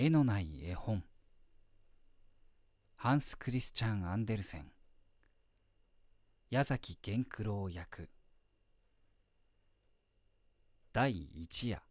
[0.00, 1.02] 絵のない絵本。
[2.94, 4.70] ハンス・クリスチャン・アンデルセン。
[6.50, 8.08] 矢崎源九郎役。
[10.92, 11.82] 第一夜。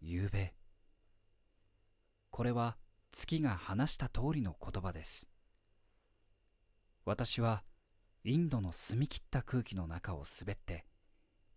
[0.00, 0.54] 夕べ。
[2.30, 2.76] これは
[3.10, 5.26] 月が話した通りの言葉です。
[7.04, 7.64] 私は
[8.22, 10.86] インドの澄み切った空気の中を滑って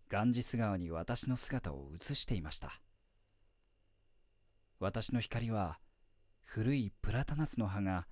[0.08, 2.81] ガンジス川に私の姿を映していました。
[4.82, 5.78] 私の光は
[6.42, 8.08] 古いプラタナスの葉が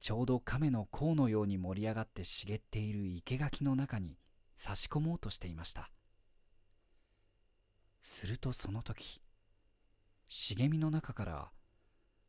[0.00, 4.16] ちょうど亀の甲のように盛り上がって茂っている生垣の中に
[4.56, 5.90] 差し込もうとしていました。
[8.00, 9.20] するとその時
[10.26, 11.50] 茂みの中から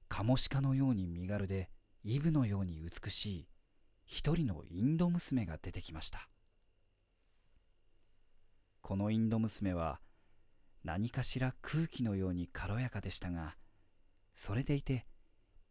[0.09, 1.69] カモシカのように身軽で
[2.03, 3.47] イブのように美しい
[4.05, 6.27] 一人のインド娘が出てきました。
[8.81, 10.01] このインド娘は
[10.83, 13.55] 何かしら空気のように軽やかでしたが
[14.39, 15.07] それでいて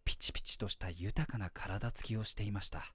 [0.05, 2.93] ピチピチとした豊かな体つきをしていました。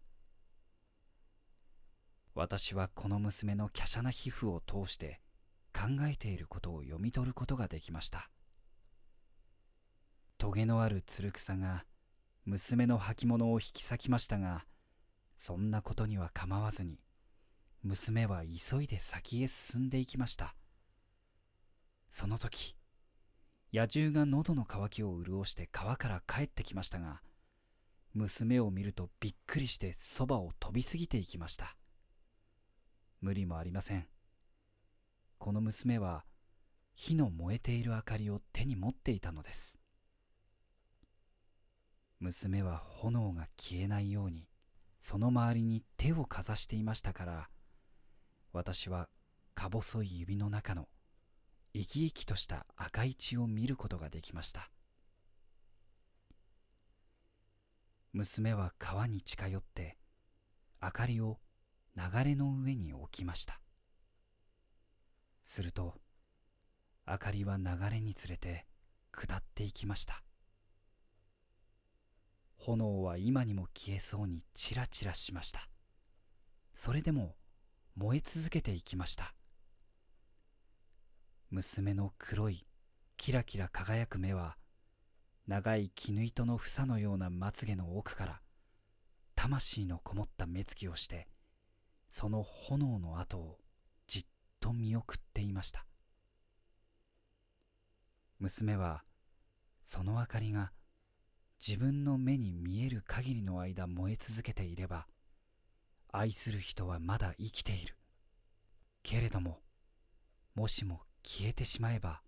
[2.36, 5.22] 私はこの娘の華奢な皮膚を通して
[5.74, 8.30] 考えていることを読み取ることができました。
[10.38, 11.86] トゲのあるつる草が
[12.44, 14.66] 娘の履物を引き裂きましたが
[15.38, 17.00] そんなことには構わずに
[17.82, 20.54] 娘は急いで先へ進んでいきました。
[22.10, 22.76] その時
[23.74, 27.22] 野獣が喉の渇きを潤して川から帰ってきましたが
[28.14, 31.78] 娘を見るとびっくりしてそばを飛び過ぎていきました。
[33.22, 34.06] 無理もありません。
[35.38, 36.26] この娘は
[36.94, 39.78] 火の燃えている明かりを手に持っていたのです。
[42.20, 44.48] 娘は炎が消えないように
[45.00, 47.50] その周りに手をかざしていましたから
[48.54, 49.10] 私は
[49.56, 50.88] か細い指の中の
[51.74, 54.70] 生き生きとした赤い血を見ることができました。
[58.14, 59.98] 娘は川に近寄って
[60.82, 61.40] 明かりを
[61.96, 63.62] 流れの上に置きました。
[65.46, 65.96] すると
[67.08, 68.66] 明かりは流れにつれて
[69.12, 70.24] 下っていきました。
[72.58, 75.68] 炎は今にも消えそうにチラチラしました。
[76.74, 77.36] それでも
[77.96, 79.34] 燃え続けていきました。
[81.52, 82.66] 娘の黒い
[83.18, 84.56] キラキラ輝く目は
[85.48, 88.42] 長い絹糸の房のようなまつげの奥から
[89.36, 91.28] 魂のこもった目つきをして
[92.10, 93.58] その炎の後を
[94.08, 94.26] じっ
[94.62, 95.86] と見送っていました。
[98.40, 99.04] 娘は
[99.82, 100.72] その明かりが
[101.66, 105.06] 自分の目に見える限りの間燃え続けていれば
[106.14, 107.98] 愛する人はまだ生きている。
[109.04, 109.60] けれども
[110.56, 112.22] もしも消えてしまえば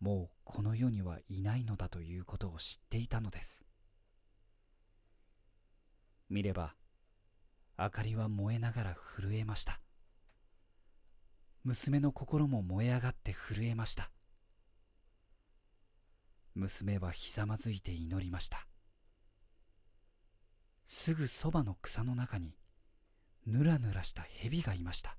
[0.00, 3.64] もうこの世にはいないのだということを知っていたのです。
[6.30, 6.74] 見れば
[7.78, 9.80] 明かりは燃えながら震えました。
[11.64, 14.10] 娘の心も燃え上がって震えました。
[16.54, 18.66] 娘はひざまずいて祈りました。
[20.86, 22.56] すぐそばの草の中に
[23.46, 25.16] ぬらぬらした蛇がいました。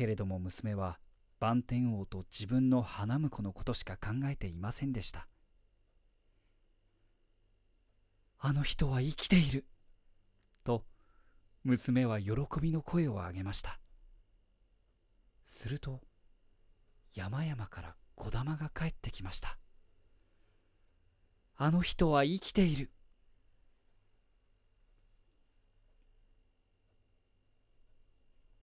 [0.00, 0.98] けれども娘は
[1.40, 5.28] 梵天王と自分の花婿のことしか考えていませんでした。
[8.38, 9.66] あの人は生きている
[10.64, 10.86] と
[11.64, 13.78] 娘は喜びの声を上げました。
[15.44, 16.00] すると
[17.12, 19.58] 山々から子玉が帰ってきました。
[21.56, 22.90] あの人は生きている。